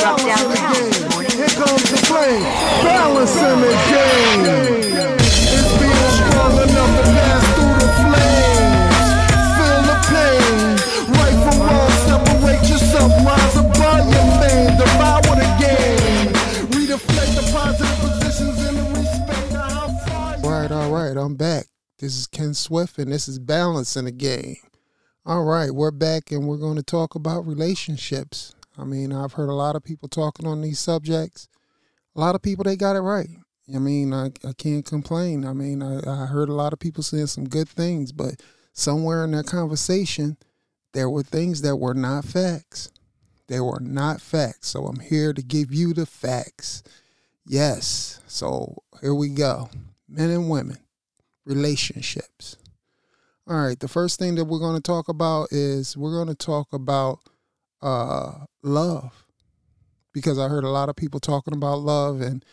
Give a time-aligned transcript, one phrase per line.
[0.00, 1.30] Balance in the game.
[1.36, 2.42] Here comes the flame.
[2.82, 4.44] Balance in the game.
[5.20, 9.08] It's being strong enough to pass through the flames.
[9.60, 10.56] Feel the pain.
[11.20, 13.12] Right from wrong, separate yourself.
[13.26, 14.72] Rise above your fame.
[14.80, 16.32] Devour the game.
[16.72, 21.36] Redeflect the positive positions in the respect of how far All right, all right, I'm
[21.36, 21.66] back.
[21.98, 24.56] This is Ken Swift, and this is Balance in the Game.
[25.26, 28.54] All right, we're back, and we're going to talk about relationships.
[28.78, 31.48] I mean, I've heard a lot of people talking on these subjects.
[32.16, 33.28] A lot of people, they got it right.
[33.74, 35.44] I mean, I, I can't complain.
[35.44, 39.24] I mean, I, I heard a lot of people saying some good things, but somewhere
[39.24, 40.36] in that conversation,
[40.92, 42.90] there were things that were not facts.
[43.46, 44.68] They were not facts.
[44.68, 46.82] So I'm here to give you the facts.
[47.46, 48.20] Yes.
[48.26, 49.70] So here we go.
[50.08, 50.78] Men and women,
[51.44, 52.56] relationships.
[53.46, 53.78] All right.
[53.78, 57.20] The first thing that we're going to talk about is we're going to talk about
[57.82, 59.26] uh, love
[60.12, 62.44] because I heard a lot of people talking about love and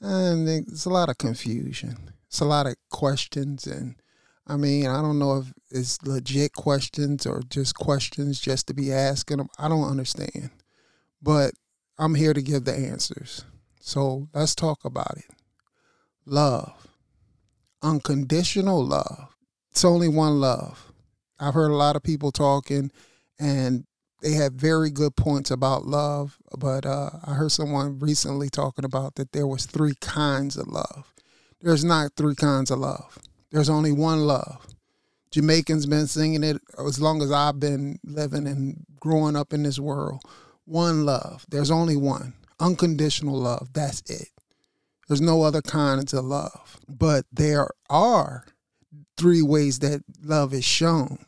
[0.00, 2.10] and it's a lot of confusion.
[2.26, 3.96] It's a lot of questions and
[4.46, 8.92] I mean, I don't know if it's legit questions or just questions just to be
[8.92, 9.48] asking them.
[9.58, 10.50] I don't understand.
[11.22, 11.52] But
[11.96, 13.44] I'm here to give the answers.
[13.80, 15.30] So let's talk about it.
[16.26, 16.88] Love.
[17.82, 19.36] Unconditional love.
[19.70, 20.92] It's only one love.
[21.38, 22.90] I've heard a lot of people talking
[23.38, 23.84] and
[24.22, 29.16] they have very good points about love, but uh, I heard someone recently talking about
[29.16, 31.12] that there was three kinds of love.
[31.60, 33.18] There's not three kinds of love.
[33.50, 34.66] There's only one love.
[35.32, 39.78] Jamaicans been singing it as long as I've been living and growing up in this
[39.78, 40.22] world.
[40.66, 41.44] One love.
[41.48, 42.34] There's only one.
[42.60, 43.72] Unconditional love.
[43.72, 44.28] That's it.
[45.08, 46.78] There's no other kinds of love.
[46.88, 48.44] But there are
[49.16, 51.24] three ways that love is shown.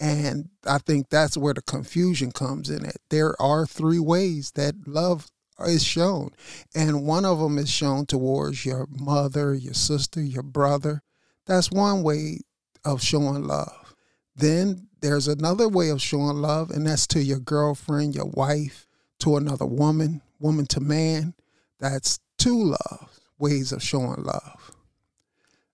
[0.00, 2.98] And I think that's where the confusion comes in it.
[3.10, 5.28] There are three ways that love
[5.66, 6.30] is shown.
[6.74, 11.02] And one of them is shown towards your mother, your sister, your brother.
[11.46, 12.40] That's one way
[12.84, 13.94] of showing love.
[14.36, 18.86] Then there's another way of showing love, and that's to your girlfriend, your wife,
[19.20, 21.34] to another woman, woman to man.
[21.80, 24.76] That's two love ways of showing love.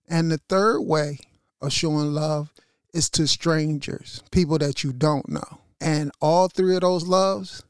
[0.07, 1.19] And the third way
[1.61, 2.51] of showing love
[2.95, 5.59] is to strangers, people that you don't know.
[5.81, 7.61] And all three of those loves,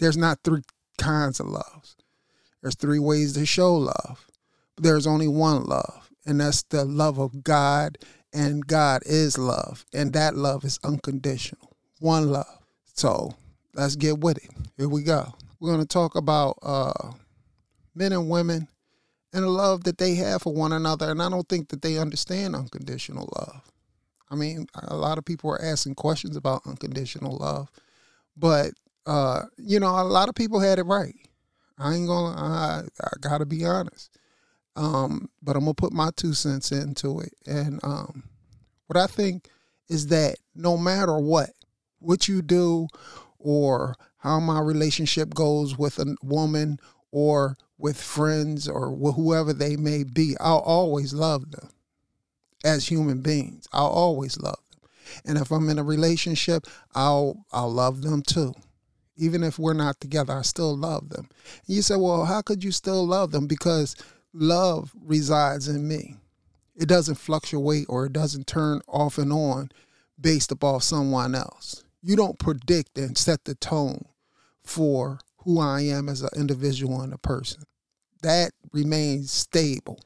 [0.00, 0.62] there's not three
[0.98, 1.96] kinds of loves.
[2.60, 4.26] There's three ways to show love.
[4.76, 7.96] There's only one love, and that's the love of God,
[8.32, 11.76] and God is love, and that love is unconditional.
[12.00, 12.58] One love.
[12.94, 13.34] So
[13.74, 14.50] let's get with it.
[14.76, 15.32] Here we go.
[15.60, 17.12] We're going to talk about uh,
[17.94, 18.66] men and women
[19.32, 21.08] and the love that they have for one another.
[21.10, 23.62] And I don't think that they understand unconditional love.
[24.32, 27.70] I mean, a lot of people are asking questions about unconditional love,
[28.34, 28.72] but
[29.04, 31.14] uh, you know, a lot of people had it right.
[31.78, 32.34] I ain't gonna.
[32.40, 34.10] I, I gotta be honest.
[34.74, 38.22] Um, but I'm gonna put my two cents into it, and um,
[38.86, 39.48] what I think
[39.90, 41.50] is that no matter what,
[41.98, 42.88] what you do,
[43.38, 46.78] or how my relationship goes with a woman,
[47.10, 51.68] or with friends, or whoever they may be, I'll always love them
[52.64, 53.68] as human beings.
[53.72, 54.90] I'll always love them.
[55.24, 58.54] And if I'm in a relationship, I'll I'll love them too.
[59.16, 61.28] Even if we're not together, I still love them.
[61.66, 63.46] And you say, well, how could you still love them?
[63.46, 63.94] Because
[64.32, 66.16] love resides in me.
[66.74, 69.70] It doesn't fluctuate or it doesn't turn off and on
[70.18, 71.84] based upon someone else.
[72.02, 74.06] You don't predict and set the tone
[74.64, 77.64] for who I am as an individual and a person.
[78.22, 80.00] That remains stable.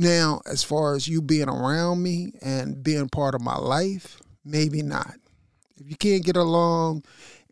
[0.00, 4.80] Now, as far as you being around me and being part of my life, maybe
[4.80, 5.16] not.
[5.76, 7.02] If you can't get along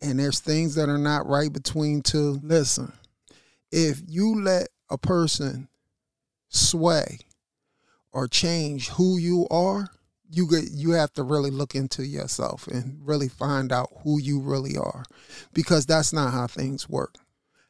[0.01, 2.93] and there's things that are not right between two, listen.
[3.69, 5.67] If you let a person
[6.47, 7.19] sway
[8.13, 9.89] or change who you are,
[10.29, 14.39] you get you have to really look into yourself and really find out who you
[14.39, 15.03] really are
[15.53, 17.15] because that's not how things work.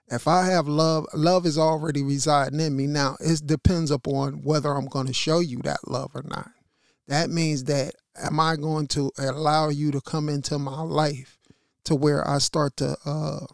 [0.10, 2.88] If I have love, love is already residing in me.
[2.88, 6.50] Now, it depends upon whether I'm going to show you that love or not.
[7.08, 11.38] That means that am I going to allow you to come into my life
[11.86, 13.46] to where I start to uh,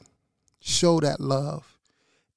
[0.59, 1.77] show that love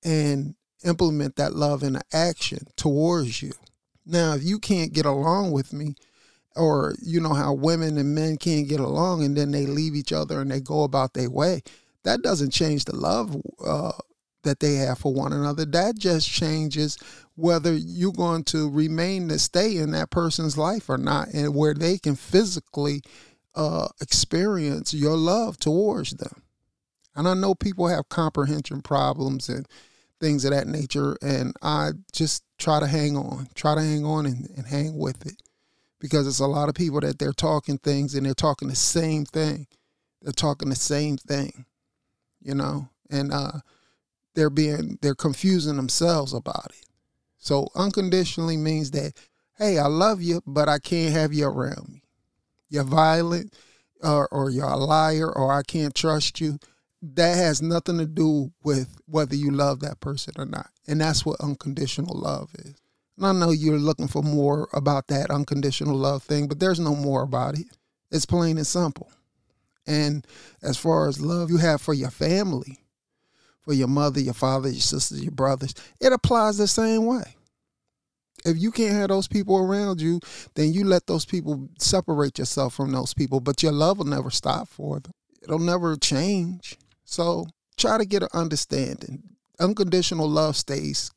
[0.03, 0.55] and
[0.85, 3.53] implement that love in action towards you.
[4.07, 5.95] Now, if you can't get along with me,
[6.55, 10.13] or you know how women and men can't get along and then they leave each
[10.13, 11.63] other and they go about their way,
[12.05, 13.93] that doesn't change the love uh,
[14.47, 15.65] that they have for one another.
[15.65, 16.99] That just changes
[17.35, 21.75] whether you're going to remain to stay in that person's life or not, and where
[21.75, 23.03] they can physically
[23.55, 26.43] uh, experience your love towards them.
[27.15, 29.67] And I know people have comprehension problems and
[30.21, 31.17] things of that nature.
[31.23, 35.27] And I just try to hang on, try to hang on and, and hang with
[35.27, 35.43] it
[36.01, 39.25] because it's a lot of people that they're talking things and they're talking the same
[39.25, 39.67] thing.
[40.23, 41.67] They're talking the same thing,
[42.41, 43.61] you know, and uh,
[44.37, 46.87] they're being, they're confusing themselves about it.
[47.39, 49.15] So unconditionally means that,
[49.59, 52.03] hey, I love you, but I can't have you around me.
[52.69, 53.53] You're violent
[54.03, 56.59] or, or you're a liar or I can't trust you
[57.03, 60.71] that has nothing to do with whether you love that person or not.
[60.87, 62.75] And that's what unconditional love is.
[63.17, 66.95] And I know you're looking for more about that unconditional love thing, but there's no
[66.95, 67.67] more about it.
[68.11, 69.11] It's plain and simple.
[69.87, 70.27] And
[70.63, 72.79] as far as love you have for your family,
[73.67, 77.35] for your mother, your father, your sisters, your brothers, it applies the same way.
[78.45, 80.21] If you can't have those people around you,
[80.55, 84.31] then you let those people separate yourself from those people, but your love will never
[84.31, 85.13] stop for them.
[85.43, 86.77] It'll never change.
[87.05, 87.47] So
[87.77, 89.23] try to get an understanding.
[89.59, 91.11] Unconditional love stays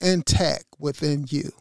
[0.00, 1.52] intact within you.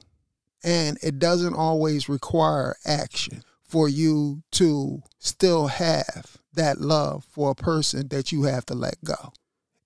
[0.63, 7.55] And it doesn't always require action for you to still have that love for a
[7.55, 9.33] person that you have to let go.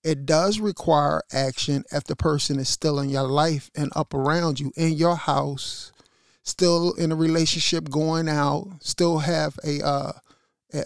[0.06, 4.60] It does require action if the person is still in your life and up around
[4.60, 5.90] you in your house,
[6.44, 10.12] still in a relationship going out, still have a uh,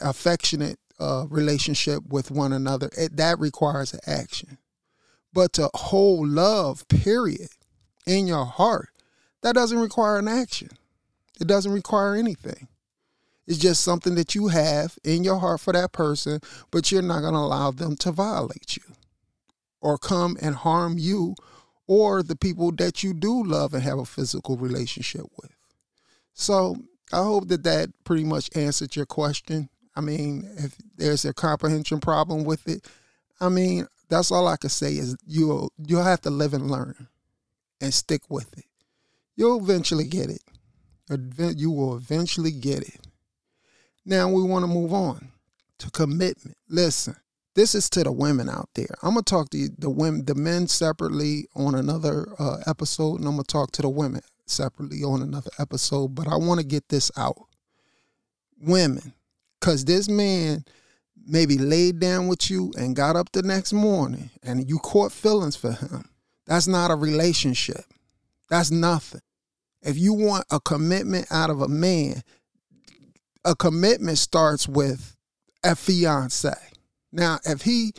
[0.00, 4.56] affectionate uh, relationship with one another, it, that requires an action.
[5.34, 7.50] But to hold love, period,
[8.06, 8.88] in your heart,
[9.42, 10.70] that doesn't require an action.
[11.38, 12.68] It doesn't require anything.
[13.46, 16.40] It's just something that you have in your heart for that person,
[16.70, 18.94] but you're not going to allow them to violate you
[19.80, 21.34] or come and harm you
[21.86, 25.50] or the people that you do love and have a physical relationship with.
[26.34, 26.76] So
[27.12, 29.68] I hope that that pretty much answered your question.
[29.96, 32.86] I mean, if there's a comprehension problem with it,
[33.40, 37.08] I mean, that's all I can say is you'll you'll have to live and learn
[37.80, 38.64] and stick with it.
[39.36, 40.42] You'll eventually get it.
[41.56, 43.00] You will eventually get it.
[44.04, 45.32] Now we want to move on
[45.78, 46.56] to commitment.
[46.68, 47.16] Listen,
[47.54, 48.94] this is to the women out there.
[49.02, 53.32] I'm gonna talk to the women, the men separately on another uh, episode, and I'm
[53.32, 56.14] gonna talk to the women separately on another episode.
[56.14, 57.36] But I want to get this out.
[58.60, 59.14] Women,
[59.60, 60.64] Cause this man
[61.26, 65.54] maybe laid down with you and got up the next morning and you caught feelings
[65.54, 66.08] for him.
[66.46, 67.84] That's not a relationship.
[68.48, 69.20] That's nothing.
[69.82, 72.22] If you want a commitment out of a man,
[73.44, 75.14] a commitment starts with
[75.62, 76.54] a fiance.
[77.12, 77.92] Now, if he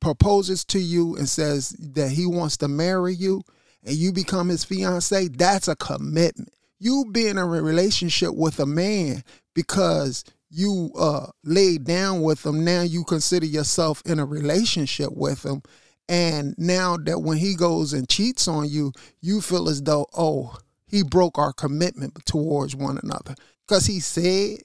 [0.00, 3.42] proposes to you and says that he wants to marry you
[3.84, 6.52] and you become his fiance, that's a commitment.
[6.78, 9.22] You being in a relationship with a man
[9.54, 15.44] because you uh laid down with him, now you consider yourself in a relationship with
[15.46, 15.62] him.
[16.08, 20.58] And now that when he goes and cheats on you you feel as though oh
[20.86, 23.36] he broke our commitment towards one another.
[23.66, 24.58] Because he said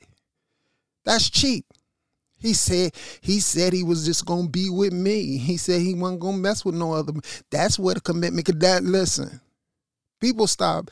[1.06, 1.66] that's cheap
[2.38, 6.20] he said he said he was just gonna be with me he said he wasn't
[6.20, 7.14] gonna mess with no other
[7.52, 9.42] that's what a commitment could that listen
[10.20, 10.90] people stop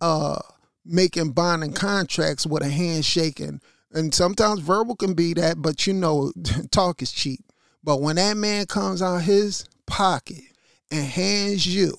[0.00, 0.38] uh
[0.84, 3.60] making bonding contracts with a handshake and
[3.94, 6.32] and sometimes verbal can be that, but you know,
[6.72, 7.40] talk is cheap.
[7.82, 10.42] But when that man comes out his pocket
[10.90, 11.96] and hands you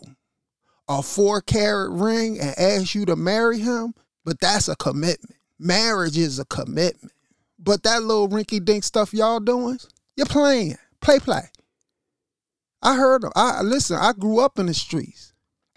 [0.88, 3.94] a four carat ring and asks you to marry him,
[4.26, 5.38] but that's a commitment.
[5.58, 7.14] Marriage is a commitment.
[7.66, 9.80] But that little rinky dink stuff y'all doing,
[10.16, 10.78] you're playing.
[11.02, 11.50] Play, play.
[12.82, 13.32] I heard them.
[13.36, 15.34] I listen, I grew up in the streets.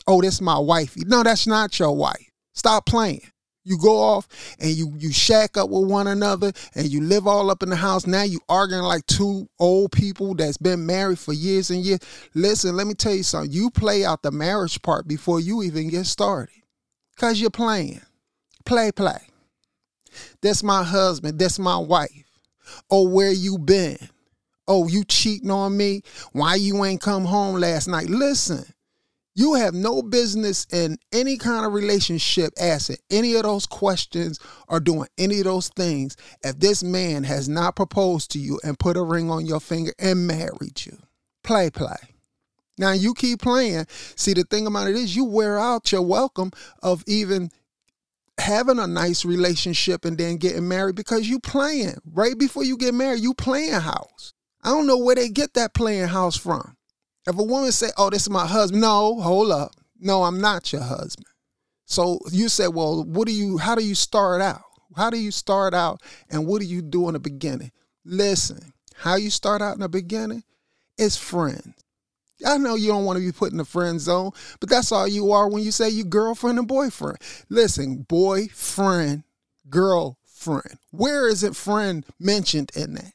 [0.07, 1.02] Oh, that's my wifey.
[1.07, 2.30] No, that's not your wife.
[2.54, 3.23] Stop playing.
[3.64, 4.28] You go off
[4.59, 7.76] and you you shack up with one another and you live all up in the
[7.76, 8.07] house.
[8.07, 12.00] Now you arguing like two old people that's been married for years and years.
[12.35, 13.52] Listen, let me tell you something.
[13.52, 16.54] You play out the marriage part before you even get started.
[17.16, 18.00] Cause you're playing.
[18.64, 19.27] Play, play.
[20.43, 21.38] That's my husband.
[21.38, 22.25] That's my wife.
[22.91, 23.99] Oh, where you been?
[24.67, 26.03] Oh, you cheating on me?
[26.33, 28.09] Why you ain't come home last night?
[28.11, 28.65] Listen,
[29.35, 34.81] you have no business in any kind of relationship asking any of those questions or
[34.81, 38.97] doing any of those things if this man has not proposed to you and put
[38.97, 40.99] a ring on your finger and married you.
[41.45, 41.97] Play, play.
[42.79, 43.87] Now you keep playing.
[43.88, 46.50] See, the thing about it is you wear out your welcome
[46.83, 47.50] of even
[48.38, 51.97] having a nice relationship and then getting married because you playing.
[52.04, 54.33] Right before you get married, you playing house.
[54.62, 56.76] I don't know where they get that playing house from.
[57.26, 60.73] If a woman say, "Oh, this is my husband," no, hold up, no, I'm not
[60.73, 61.26] your husband.
[61.85, 63.59] So you said, "Well, what do you?
[63.59, 64.62] How do you start out?
[64.97, 67.73] How do you start out, and what do you do in the beginning?"
[68.04, 70.45] Listen, how you start out in the beginning
[70.97, 71.75] is friends.
[72.47, 74.30] I know you don't want to be put in the friend zone,
[74.61, 77.18] but that's all you are when you say you girlfriend and boyfriend.
[77.49, 79.25] Listen, boyfriend,
[79.68, 80.78] girlfriend.
[80.90, 83.12] Where isn't friend mentioned in that?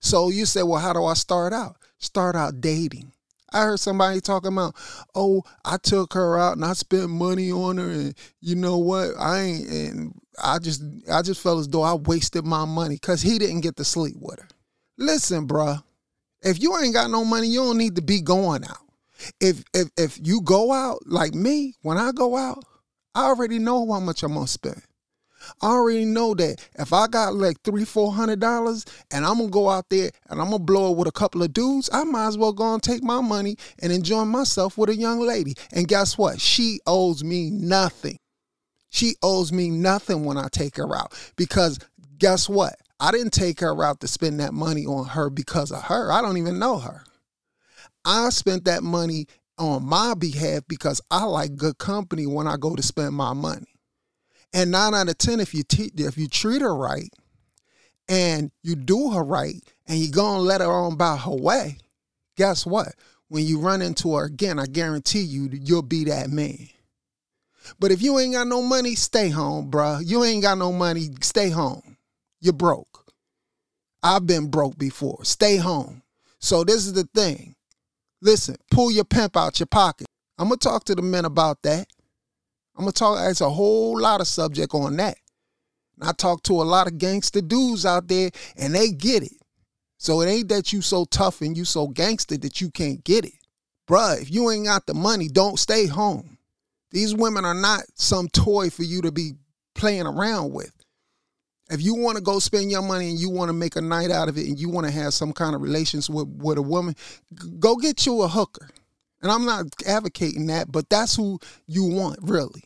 [0.00, 1.76] So you say, well, how do I start out?
[1.98, 3.12] Start out dating.
[3.52, 4.74] I heard somebody talking about,
[5.14, 9.10] oh, I took her out and I spent money on her, and you know what?
[9.16, 13.22] I ain't, and I just, I just felt as though I wasted my money because
[13.22, 14.48] he didn't get to sleep with her.
[14.98, 15.82] Listen, bruh,
[16.44, 18.78] if you ain't got no money, you don't need to be going out.
[19.40, 22.62] If if if you go out like me, when I go out,
[23.14, 24.82] I already know how much I'm gonna spend.
[25.62, 29.50] I already know that if I got like three, four hundred dollars and I'm gonna
[29.50, 32.28] go out there and I'm gonna blow it with a couple of dudes, I might
[32.28, 35.54] as well go and take my money and enjoy myself with a young lady.
[35.72, 36.40] And guess what?
[36.40, 38.18] She owes me nothing.
[38.90, 41.12] She owes me nothing when I take her out.
[41.36, 41.78] Because
[42.18, 42.76] guess what?
[43.00, 46.12] I didn't take her out to spend that money on her because of her.
[46.12, 47.04] I don't even know her.
[48.04, 49.26] I spent that money
[49.58, 53.66] on my behalf because I like good company when I go to spend my money.
[54.52, 57.10] And nine out of ten, if you te- if you treat her right
[58.08, 61.78] and you do her right and you go and let her on by her way,
[62.36, 62.94] guess what?
[63.28, 66.68] When you run into her again, I guarantee you you'll be that man.
[67.80, 70.02] But if you ain't got no money, stay home, bruh.
[70.04, 71.93] You ain't got no money, stay home.
[72.44, 73.06] You're broke.
[74.02, 75.24] I've been broke before.
[75.24, 76.02] Stay home.
[76.40, 77.54] So this is the thing.
[78.20, 80.06] Listen, pull your pimp out your pocket.
[80.36, 81.86] I'm gonna talk to the men about that.
[82.76, 83.16] I'm gonna talk.
[83.16, 85.16] There's a whole lot of subject on that.
[85.98, 89.38] And I talk to a lot of gangster dudes out there, and they get it.
[89.96, 93.24] So it ain't that you so tough and you so gangster that you can't get
[93.24, 93.38] it,
[93.88, 94.20] bruh.
[94.20, 96.36] If you ain't got the money, don't stay home.
[96.90, 99.32] These women are not some toy for you to be
[99.74, 100.72] playing around with.
[101.70, 104.10] If you want to go spend your money and you want to make a night
[104.10, 106.62] out of it and you want to have some kind of relations with, with a
[106.62, 106.94] woman,
[107.58, 108.68] go get you a hooker.
[109.22, 112.64] And I'm not advocating that, but that's who you want, really.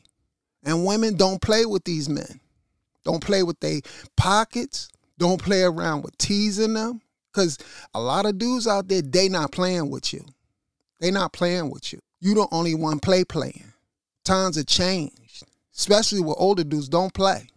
[0.65, 2.41] And women don't play with these men.
[3.05, 3.81] Don't play with their
[4.17, 4.89] pockets.
[5.17, 7.01] Don't play around with teasing them.
[7.33, 7.59] Because
[7.95, 10.25] a lot of dudes out there, they not playing with you.
[10.99, 12.01] They not playing with you.
[12.21, 13.73] You the only one play playing.
[14.25, 15.45] Times have changed.
[15.73, 17.49] Especially with older dudes, don't play.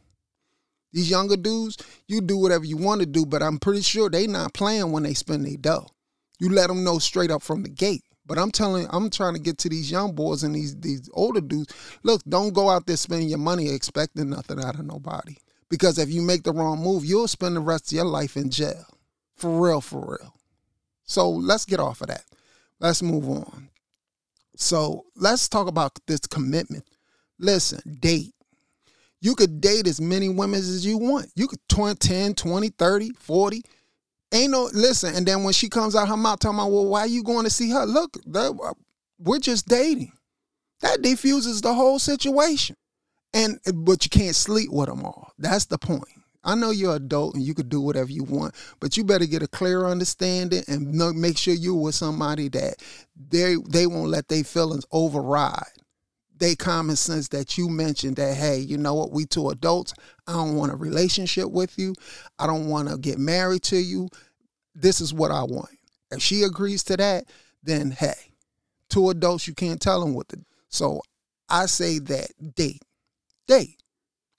[0.94, 4.28] These younger dudes, you do whatever you want to do, but I'm pretty sure they
[4.28, 5.88] not playing when they spend their dough.
[6.40, 8.04] You let them know straight up from the gate.
[8.26, 11.42] But I'm telling, I'm trying to get to these young boys and these these older
[11.42, 11.74] dudes.
[12.04, 15.36] Look, don't go out there spending your money expecting nothing out of nobody.
[15.70, 18.50] Because if you make the wrong move, you'll spend the rest of your life in
[18.50, 18.86] jail.
[19.36, 20.34] For real, for real.
[21.04, 22.24] So let's get off of that.
[22.80, 23.70] Let's move on.
[24.56, 26.86] So let's talk about this commitment.
[27.38, 28.34] Listen, date.
[29.22, 31.28] You could date as many women as you want.
[31.36, 33.62] You could 20, 10, 20, 30, 40.
[34.34, 35.16] Ain't no, listen.
[35.16, 37.44] And then when she comes out her mouth talking about, well, why are you going
[37.44, 37.86] to see her?
[37.86, 38.54] Look, uh,
[39.20, 40.12] we're just dating.
[40.82, 42.76] That defuses the whole situation.
[43.34, 45.32] And, uh, but you can't sleep with them all.
[45.38, 46.08] That's the point.
[46.44, 49.44] I know you're adult and you could do whatever you want, but you better get
[49.44, 52.78] a clear understanding and make sure you're with somebody that
[53.30, 55.62] they they won't let their feelings override
[56.42, 59.94] they common sense that you mentioned that hey you know what we two adults
[60.28, 61.94] i don't want a relationship with you
[62.40, 64.10] i don't want to get married to you
[64.74, 65.70] this is what i want.
[66.10, 67.26] If she agrees to that
[67.64, 68.34] then hey
[68.90, 71.02] two adults you can't tell them what to so
[71.48, 72.84] i say that date
[73.48, 73.78] date.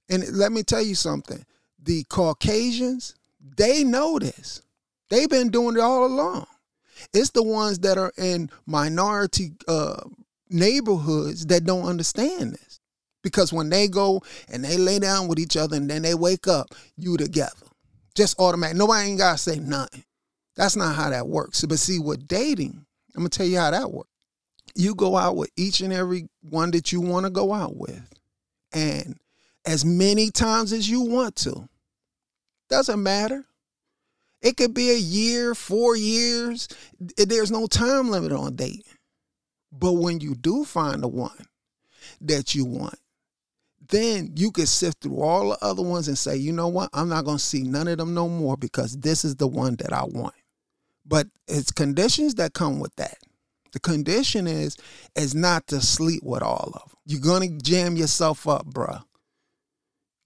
[0.08, 1.44] And let me tell you something
[1.82, 3.14] the caucasians
[3.56, 4.62] they know this.
[5.08, 6.46] They've been doing it all along.
[7.12, 10.02] It's the ones that are in minority uh,
[10.52, 12.80] neighborhoods that don't understand this.
[13.22, 16.48] Because when they go and they lay down with each other and then they wake
[16.48, 17.66] up, you together.
[18.14, 18.76] Just automatic.
[18.76, 20.04] Nobody ain't gotta say nothing.
[20.56, 21.64] That's not how that works.
[21.64, 24.08] But see, with dating, I'm gonna tell you how that works.
[24.74, 28.02] You go out with each and every one that you want to go out with.
[28.72, 29.16] And
[29.64, 31.68] as many times as you want to.
[32.68, 33.44] Doesn't matter.
[34.40, 36.68] It could be a year, four years.
[37.16, 38.82] There's no time limit on dating.
[39.72, 41.46] But when you do find the one
[42.20, 42.98] that you want,
[43.88, 47.08] then you can sift through all the other ones and say, you know what, I'm
[47.08, 49.92] not going to see none of them no more because this is the one that
[49.92, 50.34] I want.
[51.04, 53.18] But it's conditions that come with that.
[53.72, 54.76] The condition is
[55.16, 56.98] is not to sleep with all of them.
[57.06, 59.02] You're gonna jam yourself up, bruh.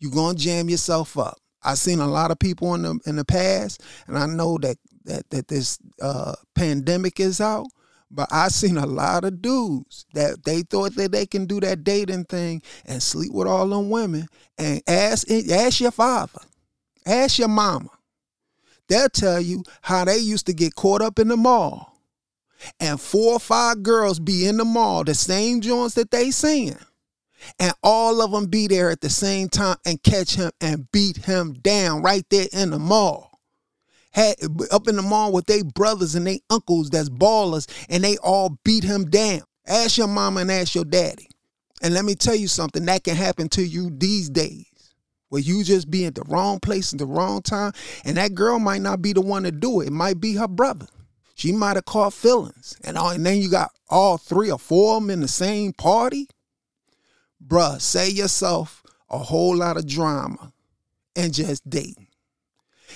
[0.00, 1.38] You're gonna jam yourself up.
[1.62, 4.76] I've seen a lot of people in the in the past, and I know that
[5.04, 7.66] that that this uh, pandemic is out.
[8.10, 11.84] But I seen a lot of dudes that they thought that they can do that
[11.84, 16.40] dating thing and sleep with all them women and ask ask your father,
[17.04, 17.90] ask your mama.
[18.88, 21.96] They'll tell you how they used to get caught up in the mall
[22.80, 26.78] and four or five girls be in the mall, the same joints that they seeing,
[27.58, 31.18] and all of them be there at the same time and catch him and beat
[31.18, 33.25] him down right there in the mall.
[34.16, 34.36] Had
[34.72, 38.58] up in the mall with they brothers and they uncles that's ballers, and they all
[38.64, 39.42] beat him down.
[39.66, 41.28] Ask your mama and ask your daddy.
[41.82, 44.94] And let me tell you something that can happen to you these days
[45.28, 47.72] where you just be at the wrong place at the wrong time.
[48.06, 49.88] And that girl might not be the one to do it.
[49.88, 50.86] It might be her brother.
[51.34, 52.74] She might have caught feelings.
[52.84, 55.74] And, all, and then you got all three or four of them in the same
[55.74, 56.26] party.
[57.46, 60.54] Bruh, say yourself a whole lot of drama
[61.14, 61.98] and just date.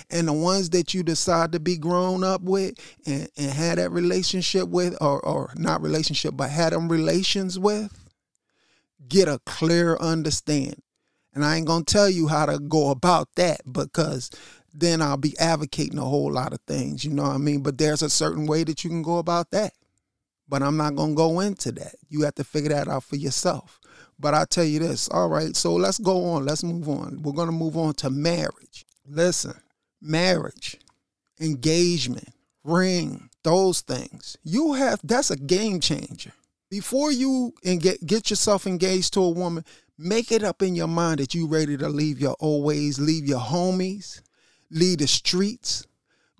[0.09, 2.75] And the ones that you decide to be grown up with
[3.07, 7.97] and, and had that relationship with, or, or not relationship, but had them relations with,
[9.09, 10.83] get a clear understanding.
[11.35, 14.31] And I ain't gonna tell you how to go about that because
[14.73, 17.63] then I'll be advocating a whole lot of things, you know what I mean?
[17.63, 19.73] But there's a certain way that you can go about that.
[20.49, 21.95] But I'm not gonna go into that.
[22.09, 23.79] You have to figure that out for yourself.
[24.19, 27.23] But I tell you this, all right, so let's go on, let's move on.
[27.23, 28.85] We're gonna move on to marriage.
[29.07, 29.55] Listen,
[30.01, 30.77] marriage,
[31.41, 32.33] engagement,
[32.65, 34.37] ring, those things.
[34.43, 36.33] You have that's a game changer.
[36.71, 39.65] Before you and get get yourself engaged to a woman,
[39.99, 43.27] make it up in your mind that you ready to leave your old ways, leave
[43.27, 44.21] your homies,
[44.71, 45.87] leave the streets,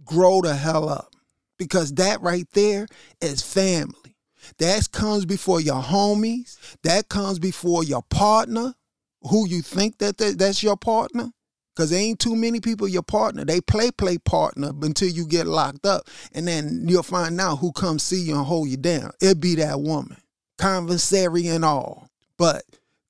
[0.05, 1.15] grow the hell up.
[1.59, 2.87] Because that right there
[3.21, 4.17] is family.
[4.59, 6.57] That comes before your homies.
[6.83, 8.75] That comes before your partner,
[9.23, 11.33] who you think that that's your partner.
[11.81, 13.43] Cause ain't too many people your partner.
[13.43, 17.73] They play play partner until you get locked up, and then you'll find out who
[17.73, 19.13] comes see you and hold you down.
[19.19, 20.19] It'll be that woman,
[20.59, 22.11] commissary and all.
[22.37, 22.65] But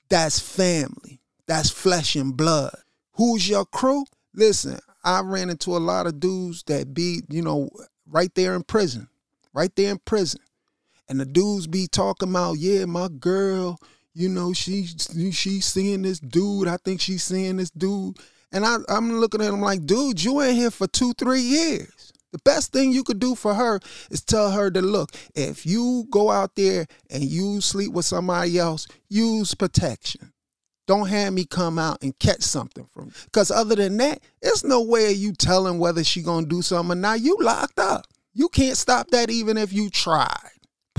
[0.09, 1.19] that's family.
[1.49, 2.77] That's flesh and blood.
[3.15, 4.05] Who's your crew?
[4.37, 7.71] Listen, I ran into a lot of dudes that be, you know,
[8.09, 9.09] right there in prison,
[9.53, 10.43] right there in prison,
[11.09, 13.81] and the dudes be talking about, yeah, my girl,
[14.15, 14.87] you know, she
[15.33, 16.69] she's seeing this dude.
[16.69, 18.17] I think she's seeing this dude
[18.52, 22.13] and I, I'm looking at him like, dude, you ain't here for two, three years.
[22.32, 26.06] The best thing you could do for her is tell her to look, if you
[26.10, 30.32] go out there and you sleep with somebody else, use protection.
[30.86, 33.13] Don't have me come out and catch something from you.
[33.25, 36.97] Because other than that, there's no way of you telling whether she gonna do something
[36.97, 37.21] or not.
[37.21, 38.06] You locked up.
[38.32, 40.50] You can't stop that even if you tried.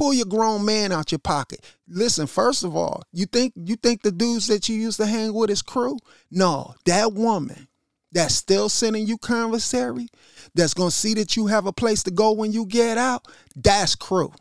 [0.01, 1.63] Pull your grown man out your pocket.
[1.87, 5.31] Listen, first of all, you think you think the dudes that you used to hang
[5.31, 5.99] with is crew?
[6.31, 7.67] No, that woman
[8.11, 10.07] that's still sending you commissary,
[10.55, 13.93] that's gonna see that you have a place to go when you get out, that's
[13.93, 14.33] crew.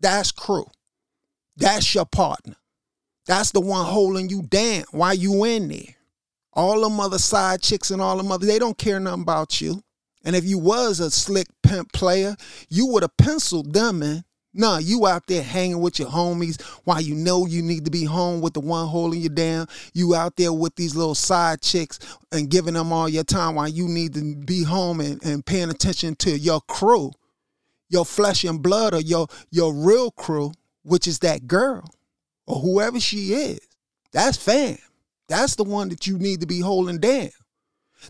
[0.00, 0.66] That's crew.
[1.56, 2.54] That's your partner.
[3.26, 5.96] That's the one holding you down while you in there.
[6.52, 9.82] All them other side chicks and all them other, they don't care nothing about you.
[10.24, 12.36] And if you was a slick pimp player,
[12.68, 14.22] you would have penciled them in
[14.56, 18.04] Nah, you out there hanging with your homies while you know you need to be
[18.04, 19.66] home with the one holding you down.
[19.92, 21.98] You out there with these little side chicks
[22.30, 25.70] and giving them all your time while you need to be home and, and paying
[25.70, 27.10] attention to your crew,
[27.88, 30.52] your flesh and blood or your your real crew,
[30.84, 31.92] which is that girl
[32.46, 33.60] or whoever she is.
[34.12, 34.78] That's fam.
[35.28, 37.30] That's the one that you need to be holding down.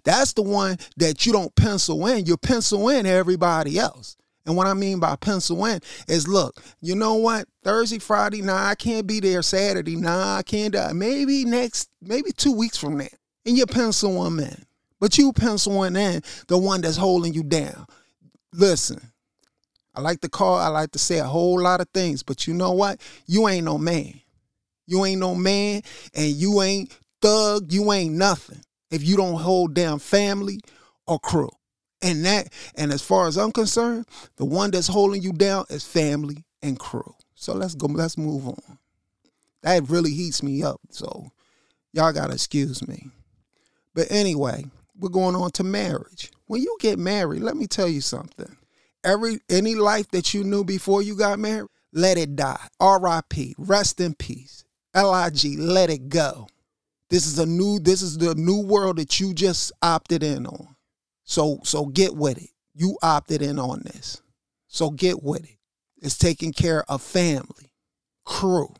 [0.02, 2.26] That's the one that you don't pencil in.
[2.26, 4.16] You pencil in everybody else.
[4.46, 7.48] And what I mean by pencil in is look, you know what?
[7.62, 9.42] Thursday, Friday, nah, I can't be there.
[9.42, 10.74] Saturday, nah, I can't.
[10.74, 10.92] Die.
[10.92, 13.07] Maybe next, maybe two weeks from now.
[13.46, 14.64] And you pencil them in.
[15.00, 17.87] But you penciling in the one that's holding you down.
[18.52, 19.00] Listen,
[19.94, 22.54] I like to call, I like to say a whole lot of things, but you
[22.54, 23.00] know what?
[23.26, 24.20] You ain't no man.
[24.87, 25.83] You ain't no man,
[26.14, 30.61] and you ain't thug, you ain't nothing if you don't hold down family
[31.07, 31.50] or crew.
[32.05, 35.85] And that, and as far as I'm concerned, the one that's holding you down is
[35.85, 37.14] family and crew.
[37.35, 38.79] So let's go, let's move on.
[39.62, 40.83] That really heats me up.
[40.90, 41.31] So
[41.95, 43.09] y'all gotta excuse me.
[43.95, 44.67] But anyway,
[44.99, 46.31] we're going on to marriage.
[46.47, 48.55] When you get married, let me tell you something.
[49.03, 52.69] Every any life that you knew before you got married, let it die.
[52.81, 53.55] R.I.P.
[53.57, 54.64] Rest in peace.
[54.93, 55.57] L.I.G.
[55.57, 56.49] Let it go.
[57.09, 60.74] This is a new, this is the new world that you just opted in on.
[61.25, 62.51] So so get with it.
[62.75, 64.23] You opted in on this.
[64.69, 65.59] So get with it.
[66.03, 67.73] It's taking care of family,
[68.25, 68.75] crew.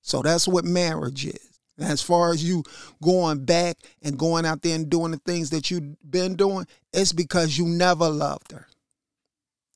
[0.00, 1.60] So that's what marriage is.
[1.76, 2.62] And as far as you
[3.02, 7.12] going back and going out there and doing the things that you've been doing, it's
[7.12, 8.68] because you never loved her.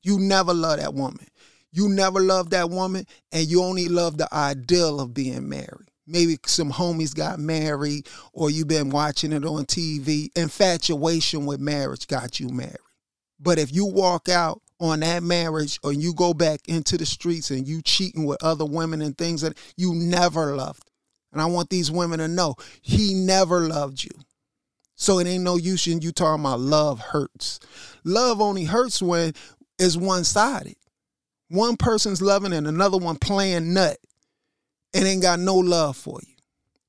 [0.03, 1.27] You never loved that woman.
[1.73, 6.38] You never loved that woman, and you only love the ideal of being married maybe
[6.47, 10.31] some homies got married or you've been watching it on TV.
[10.37, 12.77] Infatuation with marriage got you married.
[13.38, 17.51] But if you walk out on that marriage or you go back into the streets
[17.51, 20.85] and you cheating with other women and things that you never loved.
[21.33, 24.11] And I want these women to know he never loved you.
[24.94, 27.61] So it ain't no use in you talking about love hurts.
[28.05, 29.33] Love only hurts when
[29.79, 30.77] it's one sided.
[31.49, 33.99] One person's loving and another one playing nut
[34.94, 36.35] and ain't got no love for you.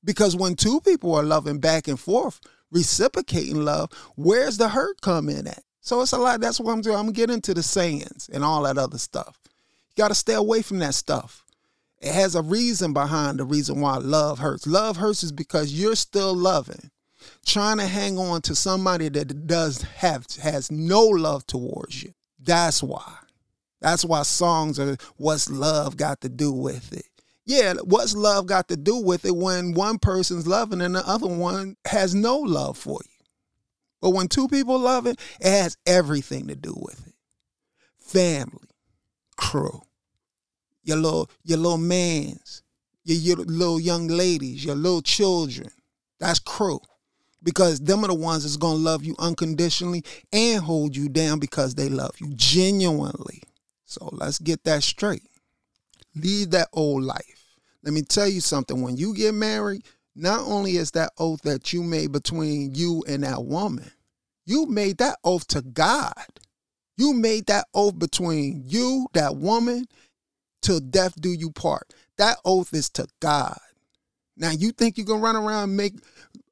[0.04, 5.28] Because when two people are loving back and forth, reciprocating love, where's the hurt come
[5.28, 5.62] in at?
[5.80, 6.40] So it's a lot.
[6.40, 6.96] That's what I'm doing.
[6.96, 9.38] I'm gonna get into the sayings and all that other stuff.
[9.44, 11.44] You gotta stay away from that stuff.
[12.00, 14.66] It has a reason behind the reason why love hurts.
[14.66, 16.90] Love hurts is because you're still loving,
[17.44, 22.14] trying to hang on to somebody that does have has no love towards you.
[22.38, 23.16] That's why.
[23.80, 27.06] That's why songs are what's love got to do with it.
[27.44, 31.26] Yeah, what's love got to do with it when one person's loving and the other
[31.26, 33.26] one has no love for you?
[34.00, 37.14] But when two people love it, it has everything to do with it.
[37.98, 38.68] Family,
[39.36, 39.82] crew,
[40.82, 42.62] your little your little mans,
[43.04, 45.70] your, your little young ladies, your little children.
[46.18, 46.80] That's crew.
[47.42, 51.74] Because them are the ones that's gonna love you unconditionally and hold you down because
[51.74, 53.42] they love you genuinely.
[53.86, 55.29] So let's get that straight.
[56.14, 57.46] Leave that old life.
[57.82, 58.82] Let me tell you something.
[58.82, 63.24] When you get married, not only is that oath that you made between you and
[63.24, 63.90] that woman,
[64.44, 66.26] you made that oath to God.
[66.96, 69.86] You made that oath between you, that woman,
[70.60, 71.94] till death do you part.
[72.18, 73.58] That oath is to God.
[74.36, 75.94] Now you think you can run around make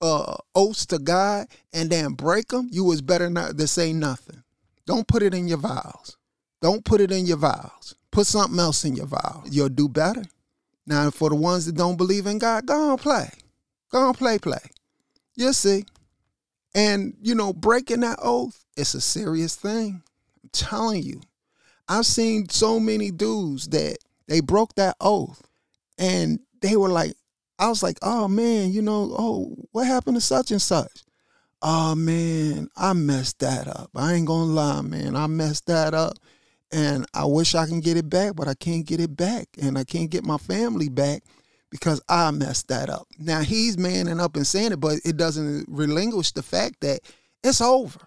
[0.01, 2.69] uh, oaths to God and then break them?
[2.71, 4.43] You was better not to say nothing.
[4.87, 6.17] Don't put it in your vows.
[6.63, 7.95] Don't put it in your vows.
[8.19, 9.47] Put something else in your vows.
[9.49, 10.25] You'll do better.
[10.89, 13.31] Now, for the ones that don't believe in God, go on play.
[13.93, 14.59] Go on play, play.
[15.37, 15.85] You'll see.
[16.75, 20.03] And, you know, breaking that oath, it's a serious thing.
[20.43, 21.21] I'm telling you.
[21.89, 25.41] I've seen so many dudes that they broke that oath
[25.97, 27.13] and they were like,
[27.57, 31.05] I was like, oh man, you know, oh, what happened to such and such?
[31.63, 33.91] Oh man, I messed that up.
[33.95, 35.15] I ain't gonna lie, man.
[35.15, 36.19] I messed that up.
[36.71, 39.49] And I wish I can get it back, but I can't get it back.
[39.61, 41.23] And I can't get my family back
[41.71, 43.07] because I messed that up.
[43.19, 47.01] Now he's manning up and saying it, but it doesn't relinquish the fact that
[47.43, 48.01] it's over.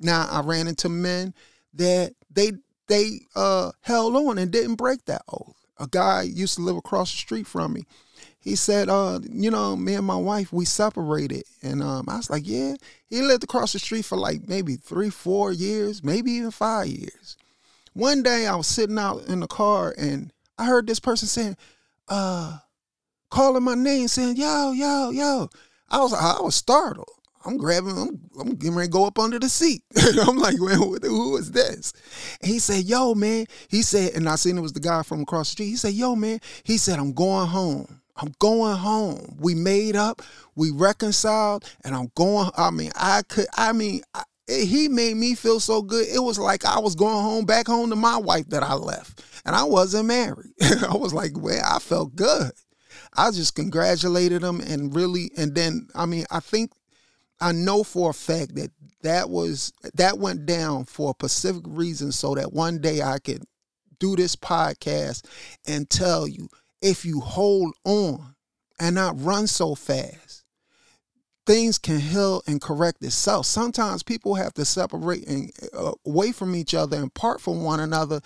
[0.00, 1.34] Now I ran into men
[1.74, 2.52] that they
[2.86, 5.54] they uh, held on and didn't break that oath.
[5.78, 7.84] A guy used to live across the street from me.
[8.40, 11.44] He said, uh, you know, me and my wife, we separated.
[11.62, 12.76] And um, I was like, yeah.
[13.08, 17.36] He lived across the street for like maybe three, four years, maybe even five years.
[17.94, 21.56] One day I was sitting out in the car and I heard this person saying,
[22.08, 22.58] uh,
[23.30, 25.48] calling my name, saying, yo, yo, yo.
[25.90, 27.08] I was I was startled.
[27.44, 29.82] I'm grabbing, I'm, I'm getting ready to go up under the seat.
[29.96, 31.94] I'm like, man, who is this?
[32.42, 33.46] And he said, yo, man.
[33.68, 35.66] He said, and I seen it was the guy from across the street.
[35.66, 36.40] He said, yo, man.
[36.64, 38.00] He said, I'm going home.
[38.16, 39.36] I'm going home.
[39.38, 40.22] We made up,
[40.56, 42.50] we reconciled, and I'm going.
[42.56, 46.06] I mean, I could, I mean, I, he made me feel so good.
[46.08, 49.24] It was like I was going home, back home to my wife that I left.
[49.44, 50.50] And I wasn't married.
[50.88, 52.52] I was like, well, I felt good.
[53.16, 56.72] I just congratulated him and really, and then, I mean, I think,
[57.40, 58.70] I know for a fact that
[59.02, 63.44] that was, that went down for a specific reason so that one day I could
[64.00, 65.24] do this podcast
[65.66, 66.48] and tell you
[66.82, 68.34] if you hold on
[68.80, 70.44] and not run so fast,
[71.48, 73.46] things can heal and correct itself.
[73.46, 77.80] Sometimes people have to separate and uh, away from each other and part from one
[77.80, 78.20] another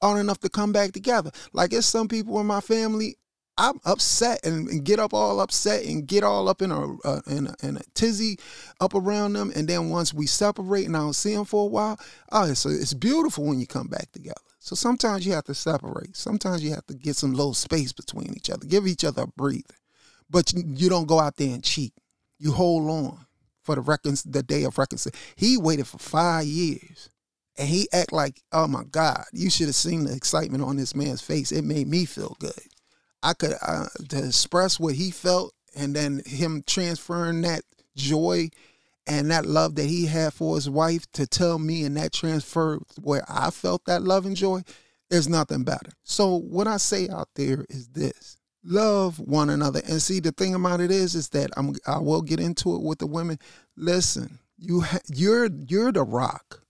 [0.00, 1.30] on enough to come back together.
[1.52, 3.16] Like it's some people in my family,
[3.58, 7.20] I'm upset and, and, get up all upset and get all up in a, uh,
[7.26, 8.38] in a, in a tizzy
[8.80, 11.68] up around them, and then once we separate and I don't see them for a
[11.68, 12.00] while,
[12.32, 14.40] oh, it's it's beautiful when you come back together.
[14.60, 16.16] So sometimes you have to separate.
[16.16, 19.26] Sometimes you have to get some little space between each other, give each other a
[19.26, 19.76] breather,
[20.30, 21.92] but you, you don't go out there and cheat
[22.42, 23.26] you hold on
[23.62, 25.34] for the recon- the day of reconciliation.
[25.36, 27.08] He waited for five years,
[27.56, 30.94] and he act like, oh my God, you should have seen the excitement on this
[30.94, 31.52] man's face.
[31.52, 32.52] It made me feel good.
[33.22, 37.62] I could uh, to express what he felt, and then him transferring that
[37.96, 38.50] joy
[39.06, 42.80] and that love that he had for his wife to tell me, and that transfer
[43.00, 44.62] where I felt that love and joy.
[45.10, 45.92] There's nothing better.
[46.02, 49.80] So what I say out there is this love one another.
[49.88, 52.82] And see, the thing about it is, is that I'm I will get into it
[52.82, 53.38] with the women.
[53.76, 56.60] Listen, you ha- you're you're the rock.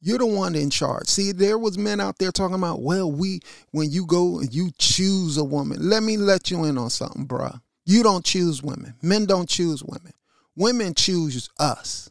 [0.00, 1.08] You're the one in charge.
[1.08, 3.40] See, there was men out there talking about, well, we
[3.72, 5.88] when you go and you choose a woman.
[5.88, 7.60] Let me let you in on something, bruh.
[7.84, 8.94] You don't choose women.
[9.00, 10.12] Men don't choose women.
[10.56, 12.10] Women choose us.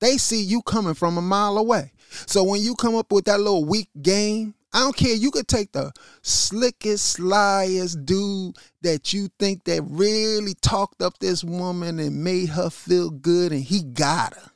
[0.00, 1.92] They see you coming from a mile away.
[2.26, 5.14] So when you come up with that little weak game, I don't care.
[5.14, 11.44] You could take the slickest, slyest dude that you think that really talked up this
[11.44, 14.50] woman and made her feel good, and he got her.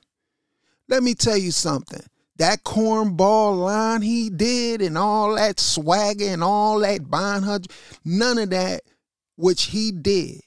[0.89, 2.03] Let me tell you something.
[2.39, 7.61] That cornball line he did, and all that swagger and all that buying her,
[8.05, 8.83] none of that
[9.37, 10.41] which he did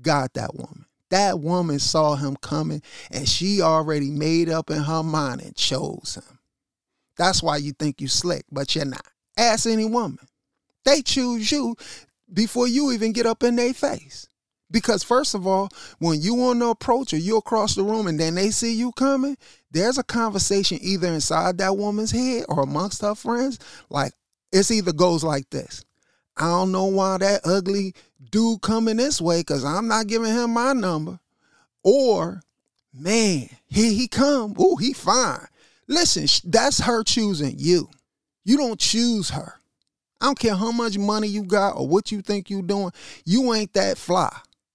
[0.00, 0.86] got that woman.
[1.10, 6.16] That woman saw him coming, and she already made up in her mind and chose
[6.16, 6.38] him.
[7.20, 9.06] That's why you think you slick, but you're not.
[9.36, 10.26] Ask any woman.
[10.86, 11.76] They choose you
[12.32, 14.26] before you even get up in their face.
[14.70, 18.18] Because first of all, when you want to approach or you across the room and
[18.18, 19.36] then they see you coming,
[19.70, 23.58] there's a conversation either inside that woman's head or amongst her friends.
[23.90, 24.14] Like
[24.50, 25.84] it's either goes like this.
[26.38, 27.92] I don't know why that ugly
[28.30, 31.20] dude coming this way because I'm not giving him my number.
[31.82, 32.40] Or,
[32.94, 34.58] man, here he come.
[34.58, 35.48] Ooh, he fine.
[35.90, 37.90] Listen, that's her choosing you.
[38.44, 39.54] You don't choose her.
[40.20, 42.92] I don't care how much money you got or what you think you doing.
[43.24, 44.30] You ain't that fly.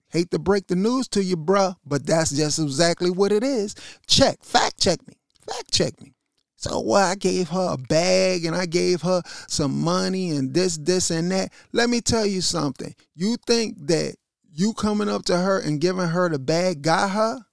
[0.10, 3.75] Hate to break the news to you, bruh, but that's just exactly what it is.
[4.08, 5.13] Check, fact check me,
[5.47, 6.13] fact check me.
[6.58, 7.04] So what?
[7.04, 11.32] I gave her a bag and I gave her some money and this, this, and
[11.32, 11.54] that.
[11.71, 12.93] Let me tell you something.
[13.15, 14.15] You think that
[14.51, 17.45] you coming up to her and giving her the bag got her?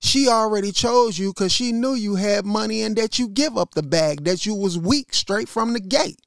[0.00, 3.74] She already chose you because she knew you had money and that you give up
[3.74, 6.20] the bag, that you was weak straight from the gate.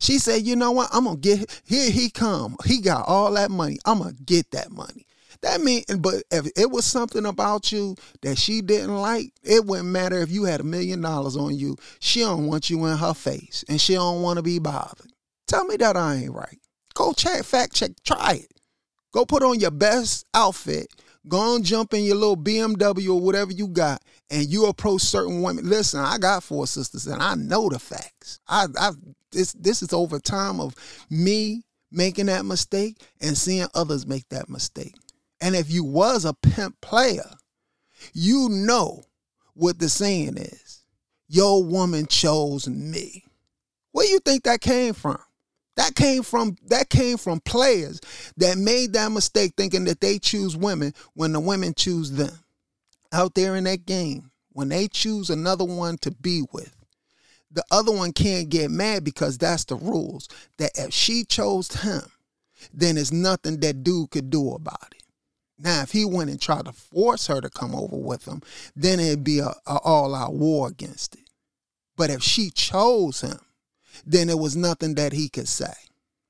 [0.00, 0.90] She said, you know what?
[0.92, 2.56] I'm gonna get here he come.
[2.64, 3.78] He got all that money.
[3.84, 5.06] I'm gonna get that money.
[5.42, 9.88] That mean but if it was something about you that she didn't like, it wouldn't
[9.88, 11.76] matter if you had a million dollars on you.
[12.00, 15.12] She don't want you in her face and she don't want to be bothered.
[15.46, 16.58] Tell me that I ain't right.
[16.94, 18.52] Go check, fact check, try it.
[19.12, 20.88] Go put on your best outfit
[21.26, 25.42] Go and jump in your little BMW or whatever you got, and you approach certain
[25.42, 25.68] women.
[25.68, 28.40] Listen, I got four sisters, and I know the facts.
[28.46, 28.90] I, I
[29.32, 30.74] this this is over time of
[31.10, 34.94] me making that mistake and seeing others make that mistake.
[35.40, 37.30] And if you was a pimp player,
[38.12, 39.04] you know
[39.54, 40.82] what the saying is.
[41.28, 43.24] Your woman chose me.
[43.92, 45.18] Where you think that came from?
[45.76, 48.00] That came from that came from players
[48.36, 52.38] that made that mistake thinking that they choose women when the women choose them.
[53.12, 56.74] Out there in that game, when they choose another one to be with,
[57.50, 60.28] the other one can't get mad because that's the rules.
[60.58, 62.02] That if she chose him,
[62.72, 65.02] then there's nothing that dude could do about it.
[65.58, 68.42] Now, if he went and tried to force her to come over with him,
[68.74, 71.30] then it'd be a, a all-out war against it.
[71.96, 73.38] But if she chose him,
[74.06, 75.72] then there was nothing that he could say.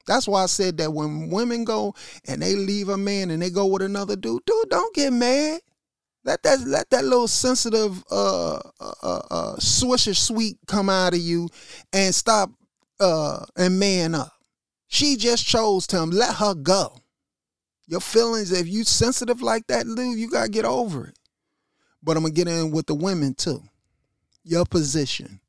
[0.06, 1.94] That's why I said that when women go
[2.26, 5.60] and they leave a man and they go with another dude, dude, don't get mad.
[6.24, 11.20] Let that let that little sensitive uh uh, uh, uh swisher sweet come out of
[11.20, 11.48] you
[11.92, 12.50] and stop
[12.98, 14.32] uh and man up.
[14.88, 16.10] She just chose him.
[16.10, 16.96] Let her go.
[17.86, 21.18] Your feelings, if you sensitive like that, dude, you gotta get over it.
[22.02, 23.62] But I'm gonna get in with the women too.
[24.44, 25.40] Your position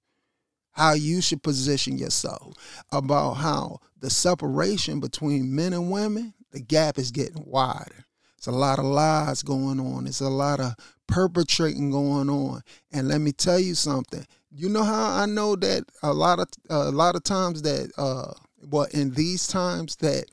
[0.75, 2.53] how you should position yourself,
[2.91, 8.05] about how the separation between men and women, the gap is getting wider.
[8.37, 10.05] It's a lot of lies going on.
[10.05, 10.75] It's a lot of
[11.07, 12.61] perpetrating going on.
[12.91, 14.25] And let me tell you something.
[14.51, 17.91] You know how I know that a lot of uh, a lot of times that
[17.97, 18.33] uh
[18.69, 20.25] well in these times that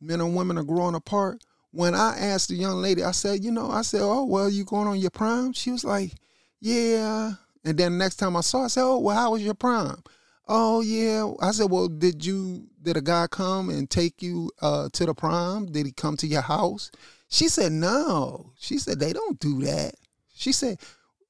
[0.00, 1.44] men and women are growing apart.
[1.72, 4.64] When I asked the young lady, I said, you know, I said, oh well, you
[4.64, 5.52] going on your prime?
[5.52, 6.12] She was like,
[6.60, 9.42] yeah, and then the next time I saw, her, I said, "Oh, well, how was
[9.42, 10.02] your prom?"
[10.48, 11.32] Oh yeah.
[11.40, 15.14] I said, "Well, did you did a guy come and take you uh, to the
[15.14, 15.66] prom?
[15.66, 16.90] Did he come to your house?"
[17.28, 19.94] She said, "No." She said, "They don't do that."
[20.34, 20.78] She said,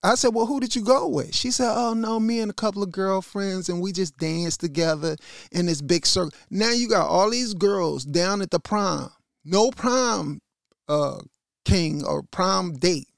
[0.02, 1.34] I said, Well, who did you go with?
[1.34, 5.16] She said, Oh, no, me and a couple of girlfriends, and we just danced together
[5.52, 6.32] in this big circle.
[6.48, 9.10] Now you got all these girls down at the prom,
[9.44, 10.40] no prom
[10.88, 11.18] uh,
[11.64, 13.08] king or prom date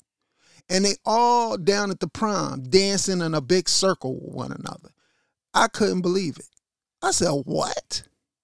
[0.68, 4.90] and they all down at the prom dancing in a big circle with one another.
[5.54, 6.48] I couldn't believe it.
[7.02, 8.02] I said, "What?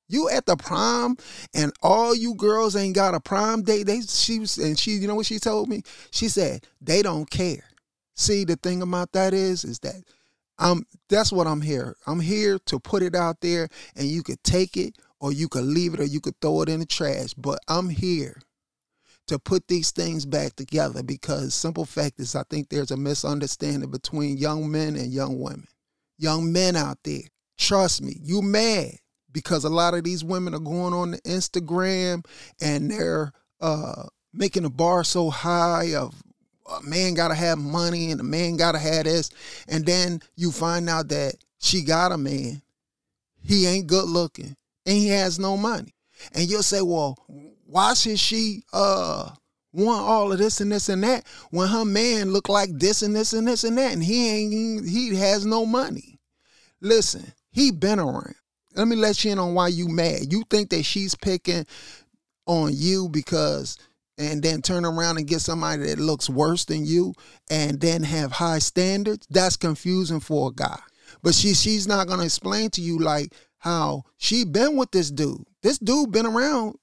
[0.09, 1.17] You at the prom
[1.55, 5.07] and all you girls ain't got a prom date?" They she was and she, you
[5.07, 5.83] know what she told me?
[6.11, 7.65] She said they don't care.
[8.15, 10.03] See, the thing about that is, is that
[10.59, 11.97] I'm that's what I'm here.
[12.07, 15.65] I'm here to put it out there, and you could take it or you could
[15.65, 17.35] leave it or you could throw it in the trash.
[17.35, 18.41] But I'm here
[19.29, 23.91] to put these things back together because simple fact is I think there's a misunderstanding
[23.91, 25.69] between young men and young women.
[26.19, 27.23] Young men out there,
[27.57, 28.93] trust me, you mad
[29.31, 32.25] because a lot of these women are going on the Instagram
[32.61, 36.15] and they're uh, making a bar so high of
[36.69, 39.31] a man gotta have money and a man gotta have this,
[39.69, 42.63] and then you find out that she got a man,
[43.43, 45.95] he ain't good looking, and he has no money,
[46.33, 47.17] and you'll say, well,
[47.69, 49.31] why should she uh
[49.73, 53.15] want all of this and this and that when her man look like this and
[53.15, 56.19] this and this and that, and he ain't he has no money.
[56.81, 58.35] Listen, he been around.
[58.75, 60.33] Let me let you in on why you mad.
[60.33, 61.67] You think that she's picking
[62.47, 63.77] on you because
[64.17, 67.15] and then turn around and get somebody that looks worse than you
[67.51, 70.81] and then have high standards, that's confusing for a guy.
[71.23, 75.45] But she she's not gonna explain to you like how she been with this dude.
[75.63, 76.79] This dude been around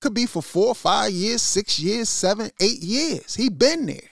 [0.00, 3.34] could be for four, five years, six years, seven, eight years.
[3.34, 4.10] He been there.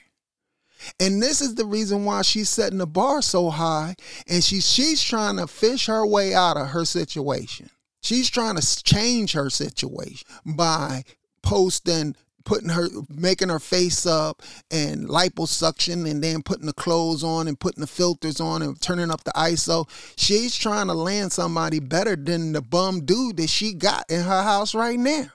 [1.01, 3.95] And this is the reason why she's setting the bar so high
[4.27, 7.71] and she, she's trying to fish her way out of her situation.
[8.03, 11.05] She's trying to change her situation by
[11.43, 17.49] posting putting her making her face up and liposuction and then putting the clothes on
[17.49, 19.89] and putting the filters on and turning up the ISO.
[20.17, 24.43] She's trying to land somebody better than the bum dude that she got in her
[24.43, 25.29] house right now.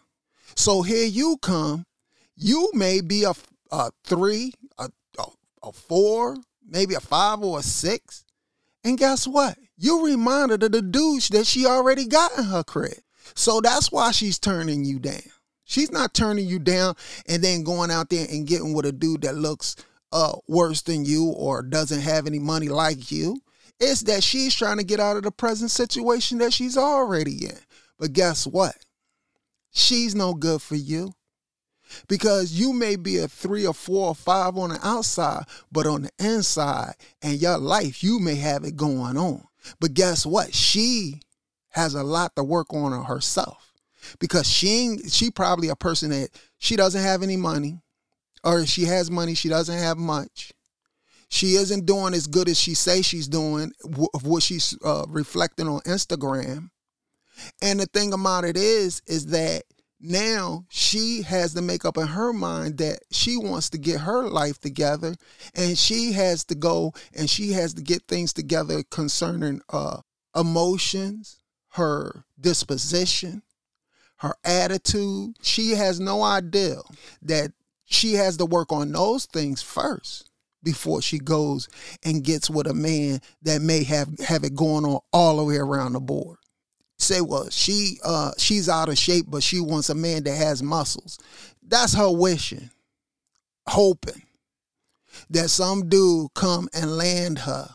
[0.55, 1.85] So here you come.
[2.35, 3.33] You may be a,
[3.71, 5.23] a three, a, a,
[5.63, 8.23] a four, maybe a five or a six.
[8.83, 9.57] And guess what?
[9.77, 12.99] You reminded of the douche that she already got in her crib.
[13.35, 15.21] So that's why she's turning you down.
[15.65, 16.95] She's not turning you down
[17.27, 19.75] and then going out there and getting with a dude that looks
[20.11, 23.39] uh, worse than you or doesn't have any money like you.
[23.79, 27.57] It's that she's trying to get out of the present situation that she's already in.
[27.99, 28.75] But guess what?
[29.71, 31.13] She's no good for you.
[32.07, 36.03] Because you may be a three or four or five on the outside, but on
[36.03, 39.43] the inside and your life, you may have it going on.
[39.79, 40.53] But guess what?
[40.53, 41.21] She
[41.69, 43.73] has a lot to work on herself
[44.19, 47.79] because she she probably a person that she doesn't have any money
[48.43, 50.51] or she has money she doesn't have much
[51.29, 53.71] she isn't doing as good as she say she's doing
[54.13, 56.69] of what she's uh, reflecting on instagram
[57.61, 59.63] and the thing about it is, is that
[59.99, 64.29] now she has to make up in her mind that she wants to get her
[64.29, 65.13] life together
[65.55, 69.97] and she has to go and she has to get things together concerning uh
[70.33, 71.39] emotions
[71.71, 73.43] her disposition
[74.19, 75.37] her attitude.
[75.41, 76.77] She has no idea
[77.21, 77.51] that
[77.85, 80.29] she has to work on those things first
[80.61, 81.69] before she goes
[82.03, 85.55] and gets with a man that may have have it going on all the way
[85.55, 86.37] around the board
[87.09, 90.63] say, well, she uh she's out of shape, but she wants a man that has
[90.63, 91.19] muscles.
[91.61, 92.69] That's her wishing,
[93.67, 94.23] hoping
[95.29, 97.69] that some dude come and land her,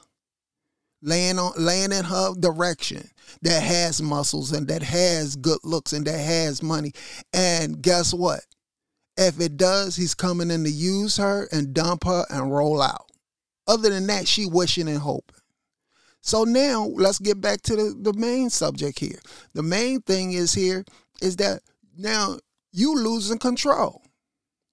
[1.02, 3.10] land on land in her direction
[3.42, 6.92] that has muscles and that has good looks and that has money.
[7.32, 8.40] And guess what?
[9.16, 13.10] If it does, he's coming in to use her and dump her and roll out.
[13.66, 15.40] Other than that, she wishing and hoping.
[16.24, 19.18] So now let's get back to the, the main subject here.
[19.52, 20.82] The main thing is here
[21.20, 21.60] is that
[21.98, 22.38] now
[22.72, 24.00] you losing control.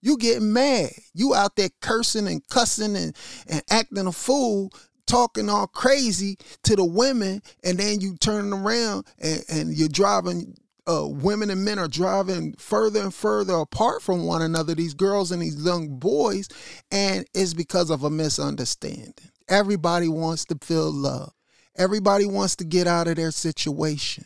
[0.01, 0.91] You getting mad.
[1.13, 3.13] You out there cursing and cussing and,
[3.49, 4.71] and acting a fool,
[5.05, 10.55] talking all crazy to the women, and then you turning around and, and you're driving
[10.87, 15.33] uh, women and men are driving further and further apart from one another, these girls
[15.33, 16.47] and these young boys,
[16.91, 19.13] and it's because of a misunderstanding.
[19.49, 21.33] Everybody wants to feel love.
[21.77, 24.25] Everybody wants to get out of their situation.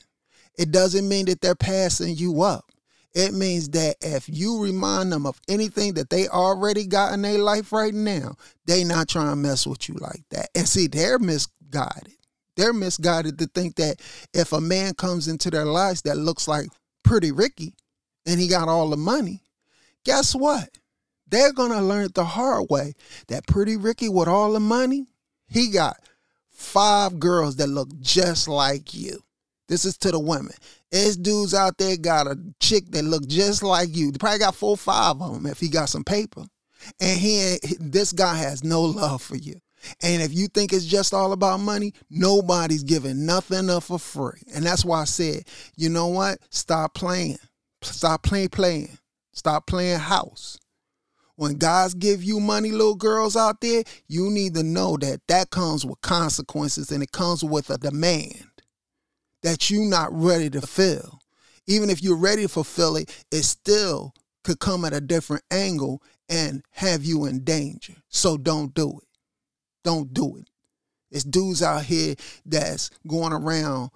[0.57, 2.65] It doesn't mean that they're passing you up.
[3.13, 7.37] It means that if you remind them of anything that they already got in their
[7.37, 10.49] life right now, they not trying to mess with you like that.
[10.53, 12.17] And see, they're misguided.
[12.57, 14.01] They're misguided to think that
[14.33, 16.67] if a man comes into their lives that looks like
[17.03, 17.73] Pretty Ricky
[18.25, 19.41] and he got all the money,
[20.03, 20.69] guess what?
[21.27, 22.93] They're gonna learn the hard way
[23.27, 25.07] that Pretty Ricky with all the money,
[25.47, 25.97] he got
[26.55, 29.19] five girls that look just like you.
[29.67, 30.53] This is to the women.
[30.91, 34.11] There's dudes out there got a chick that look just like you.
[34.11, 36.43] They probably got four, five of them if he got some paper.
[37.01, 39.55] And he, this guy has no love for you.
[40.01, 44.41] And if you think it's just all about money, nobody's giving nothing up for free.
[44.53, 45.43] And that's why I said,
[45.75, 46.39] you know what?
[46.49, 47.37] Stop playing.
[47.81, 48.97] Stop playing, playing.
[49.33, 50.59] Stop playing house.
[51.35, 55.49] When guys give you money, little girls out there, you need to know that that
[55.49, 58.47] comes with consequences and it comes with a demand
[59.43, 61.19] that you're not ready to fill.
[61.67, 64.13] Even if you're ready to fulfill it, it still
[64.43, 67.95] could come at a different angle and have you in danger.
[68.07, 69.07] So don't do it.
[69.83, 70.49] Don't do it.
[71.11, 72.15] It's dudes out here
[72.45, 73.91] that's going around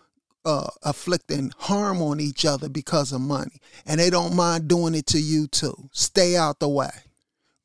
[0.46, 3.60] uh, afflicting harm on each other because of money.
[3.86, 5.90] And they don't mind doing it to you too.
[5.92, 6.90] Stay out the way.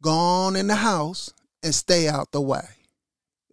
[0.05, 1.33] Go on in the house
[1.63, 2.69] and stay out the way.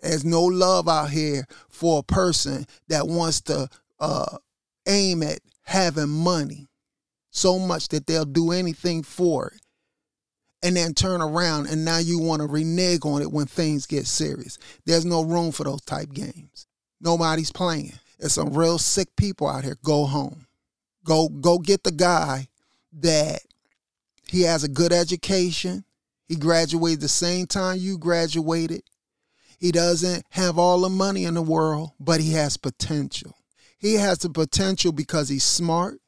[0.01, 4.37] There's no love out here for a person that wants to uh,
[4.85, 6.67] aim at having money
[7.29, 9.61] so much that they'll do anything for it
[10.61, 14.05] and then turn around and now you want to renege on it when things get
[14.05, 14.57] serious.
[14.85, 16.67] There's no room for those type games.
[16.99, 17.93] Nobody's playing.
[18.19, 19.77] There's some real sick people out here.
[19.85, 20.47] Go home.
[21.05, 22.47] Go go get the guy
[22.99, 23.39] that
[24.27, 25.85] he has a good education.
[26.31, 28.83] He graduated the same time you graduated.
[29.59, 33.35] He doesn't have all the money in the world, but he has potential.
[33.77, 35.99] He has the potential because he's smart.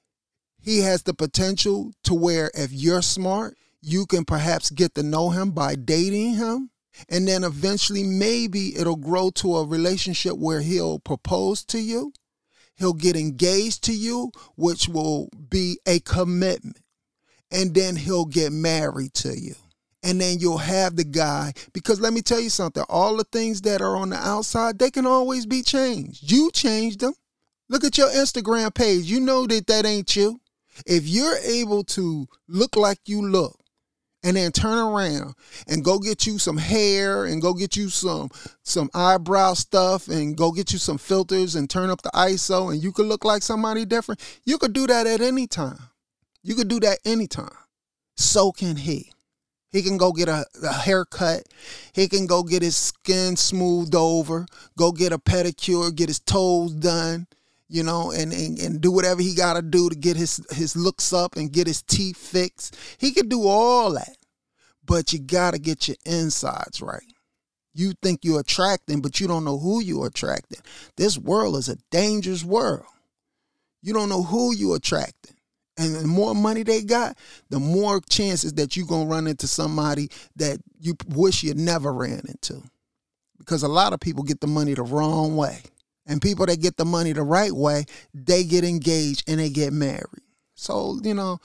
[0.61, 5.30] He has the potential to where if you're smart, you can perhaps get to know
[5.32, 6.69] him by dating him.
[7.09, 12.13] And then eventually, maybe it'll grow to a relationship where he'll propose to you.
[12.76, 16.80] He'll get engaged to you, which will be a commitment.
[17.51, 19.55] And then he'll get married to you.
[20.04, 21.54] And then you'll have the guy.
[21.74, 24.91] Because let me tell you something all the things that are on the outside, they
[24.91, 26.30] can always be changed.
[26.30, 27.14] You change them.
[27.70, 29.06] Look at your Instagram page.
[29.06, 30.41] You know that that ain't you.
[30.86, 33.64] If you're able to look like you look,
[34.24, 35.36] and then turn around
[35.68, 38.30] and go get you some hair and go get you some
[38.64, 42.82] some eyebrow stuff and go get you some filters and turn up the ISO and
[42.82, 44.22] you could look like somebody different.
[44.45, 45.80] You could do that at any time.
[46.41, 47.56] You could do that anytime.
[48.16, 49.12] So can he.
[49.74, 51.47] He can go get a, a haircut.
[51.93, 54.45] He can go get his skin smoothed over,
[54.78, 57.26] go get a pedicure, get his toes done,
[57.67, 60.76] you know, and, and, and do whatever he got to do to get his, his
[60.76, 62.78] looks up and get his teeth fixed.
[62.99, 64.15] He can do all that,
[64.86, 67.01] but you got to get your insides right.
[67.74, 70.59] You think you're attracting, but you don't know who you're attracting.
[70.97, 72.86] This world is a dangerous world.
[73.82, 75.36] You don't know who you're attracting.
[75.78, 77.17] And the more money they got,
[77.49, 81.91] the more chances that you're going to run into somebody that you wish you never
[81.91, 82.61] ran into.
[83.39, 85.59] Because a lot of people get the money the wrong way.
[86.05, 89.74] And people that get the money the right way, they get engaged and they get
[89.74, 90.21] married.
[90.55, 91.39] So, you know,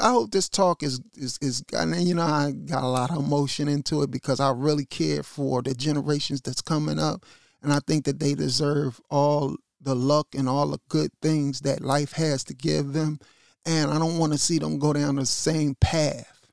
[0.00, 3.16] I hope this talk is is is and you know I got a lot of
[3.16, 7.24] emotion into it because I really care for the generations that's coming up
[7.62, 11.80] and I think that they deserve all the luck and all the good things that
[11.80, 13.20] life has to give them
[13.66, 16.46] and I don't want to see them go down the same path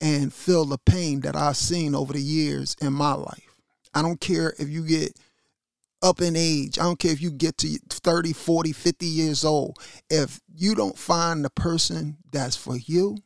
[0.00, 3.54] and feel the pain that I've seen over the years in my life.
[3.94, 5.16] I don't care if you get
[6.02, 6.78] up in age.
[6.78, 9.78] I don't care if you get to 30, 40, 50 years old.
[10.10, 13.18] If you don't find the person that's for you,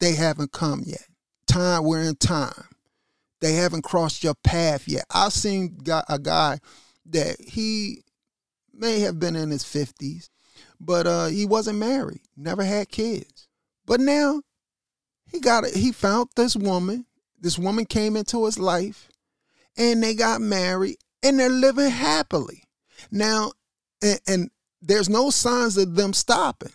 [0.00, 1.06] they haven't come yet.
[1.46, 2.68] Time, we're in time.
[3.40, 5.04] They haven't crossed your path yet.
[5.12, 5.78] I've seen
[6.08, 6.58] a guy
[7.06, 8.02] that he
[8.72, 10.30] may have been in his 50s,
[10.80, 13.48] but uh, he wasn't married, never had kids.
[13.86, 14.42] But now
[15.30, 15.74] he got it.
[15.74, 17.06] He found this woman.
[17.40, 19.08] This woman came into his life
[19.76, 22.64] and they got married and they're living happily.
[23.10, 23.52] Now,
[24.02, 24.50] and, and
[24.80, 26.72] there's no signs of them stopping.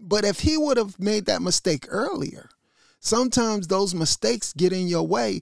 [0.00, 2.48] But if he would have made that mistake earlier,
[3.00, 5.40] sometimes those mistakes get in your way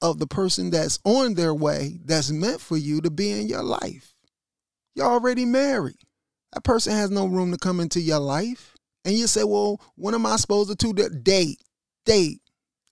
[0.00, 3.62] of the person that's on their way that's meant for you to be in your
[3.62, 4.14] life.
[4.94, 6.03] You're already married.
[6.54, 8.74] That person has no room to come into your life.
[9.04, 11.60] And you say, well, when am I supposed to do Date.
[12.06, 12.40] Date.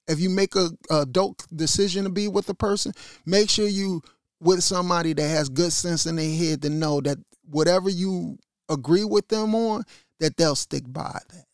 [0.08, 2.92] If you make a, a adult decision to be with a person,
[3.24, 4.02] make sure you
[4.40, 8.36] with somebody that has good sense in their head to know that whatever you
[8.68, 9.84] agree with them on,
[10.18, 11.44] that they'll stick by that.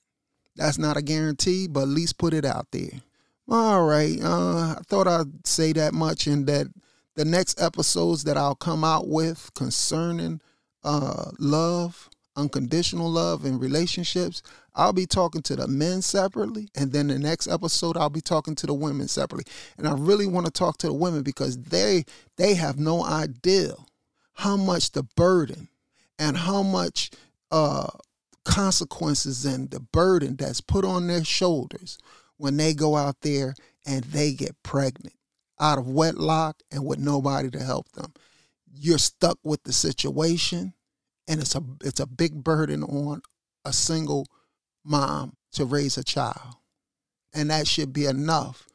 [0.56, 3.02] That's not a guarantee, but at least put it out there.
[3.48, 4.18] All right.
[4.22, 6.68] Uh, I thought I'd say that much and that
[7.16, 10.40] the next episodes that I'll come out with concerning
[10.84, 14.42] uh, love, unconditional love, and relationships,
[14.74, 18.54] I'll be talking to the men separately, and then the next episode I'll be talking
[18.56, 19.50] to the women separately.
[19.76, 22.04] And I really want to talk to the women because they
[22.36, 23.74] they have no idea
[24.34, 25.68] how much the burden
[26.18, 27.10] and how much
[27.50, 27.88] uh,
[28.44, 31.98] consequences and the burden that's put on their shoulders
[32.36, 33.54] when they go out there
[33.84, 35.14] and they get pregnant
[35.60, 38.12] out of wedlock and with nobody to help them.
[38.80, 40.74] You're stuck with the situation
[41.26, 43.22] and it's a it's a big burden on
[43.64, 44.26] a single
[44.84, 46.56] mom to raise a child.
[47.34, 48.66] And that should be enough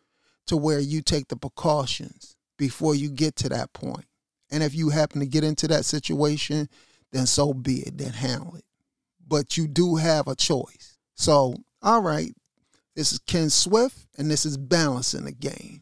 [0.47, 4.05] to where you take the precautions before you get to that point.
[4.51, 6.69] And if you happen to get into that situation,
[7.11, 8.65] then so be it, then handle it.
[9.27, 10.97] But you do have a choice.
[11.15, 12.31] So, all right,
[12.95, 15.81] this is Ken Swift, and this is Balance in the Game.